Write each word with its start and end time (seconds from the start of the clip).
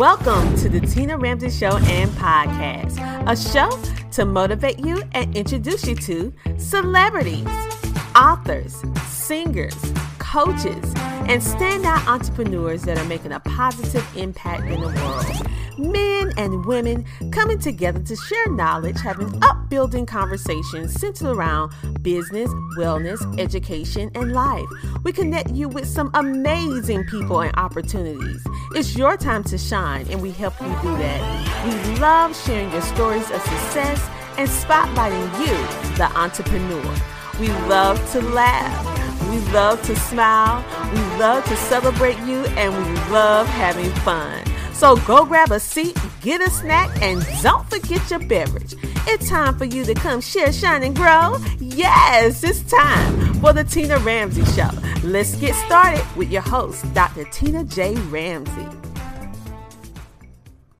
Welcome 0.00 0.56
to 0.56 0.70
the 0.70 0.80
Tina 0.80 1.18
Ramsey 1.18 1.50
Show 1.50 1.76
and 1.76 2.10
Podcast, 2.12 2.96
a 3.28 3.36
show 3.36 3.68
to 4.12 4.24
motivate 4.24 4.78
you 4.78 5.02
and 5.12 5.36
introduce 5.36 5.86
you 5.86 5.94
to 5.94 6.32
celebrities, 6.56 7.46
authors, 8.16 8.82
singers, 9.08 9.76
coaches, 10.18 10.94
and 11.28 11.42
standout 11.42 12.06
entrepreneurs 12.06 12.82
that 12.82 12.98
are 12.98 13.04
making 13.04 13.32
a 13.32 13.40
positive 13.40 14.06
impact 14.16 14.64
in 14.64 14.80
the 14.80 14.86
world. 14.88 15.46
Men 15.78 16.32
and 16.36 16.64
women 16.66 17.06
coming 17.32 17.58
together 17.58 18.00
to 18.00 18.16
share 18.16 18.50
knowledge, 18.50 19.00
having 19.00 19.32
upbuilding 19.42 20.06
conversations 20.06 20.92
centered 20.92 21.28
around 21.28 21.72
business, 22.02 22.50
wellness, 22.76 23.20
education, 23.38 24.10
and 24.14 24.32
life. 24.32 24.66
We 25.04 25.12
connect 25.12 25.50
you 25.50 25.68
with 25.68 25.86
some 25.86 26.10
amazing 26.14 27.04
people 27.04 27.40
and 27.40 27.54
opportunities. 27.56 28.42
It's 28.74 28.96
your 28.96 29.16
time 29.16 29.44
to 29.44 29.56
shine, 29.56 30.06
and 30.10 30.20
we 30.20 30.32
help 30.32 30.60
you 30.60 30.68
do 30.82 30.96
that. 30.98 31.64
We 31.64 31.98
love 31.98 32.36
sharing 32.44 32.70
your 32.72 32.82
stories 32.82 33.30
of 33.30 33.40
success 33.40 34.06
and 34.36 34.48
spotlighting 34.48 35.40
you, 35.40 35.96
the 35.96 36.10
entrepreneur. 36.14 36.94
We 37.38 37.48
love 37.68 38.10
to 38.12 38.20
laugh. 38.20 38.99
We 39.30 39.38
love 39.52 39.80
to 39.82 39.94
smile. 39.94 40.64
We 40.92 40.98
love 41.18 41.44
to 41.44 41.56
celebrate 41.56 42.18
you, 42.20 42.44
and 42.56 42.74
we 42.74 43.12
love 43.12 43.46
having 43.46 43.90
fun. 44.00 44.44
So 44.72 44.96
go 44.96 45.24
grab 45.24 45.52
a 45.52 45.60
seat, 45.60 45.96
get 46.20 46.40
a 46.40 46.50
snack, 46.50 46.90
and 47.00 47.24
don't 47.42 47.68
forget 47.70 48.10
your 48.10 48.18
beverage. 48.18 48.74
It's 49.06 49.28
time 49.28 49.56
for 49.56 49.66
you 49.66 49.84
to 49.84 49.94
come 49.94 50.20
share, 50.20 50.52
shine, 50.52 50.82
and 50.82 50.96
grow. 50.96 51.36
Yes, 51.60 52.42
it's 52.42 52.62
time 52.62 53.34
for 53.34 53.52
the 53.52 53.62
Tina 53.62 53.98
Ramsey 53.98 54.44
Show. 54.46 54.70
Let's 55.04 55.36
get 55.36 55.54
started 55.54 56.04
with 56.16 56.30
your 56.32 56.42
host, 56.42 56.92
Dr. 56.92 57.24
Tina 57.24 57.62
J. 57.64 57.94
Ramsey. 58.08 58.89